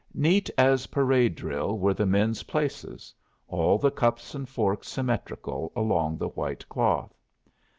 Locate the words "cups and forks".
3.91-4.89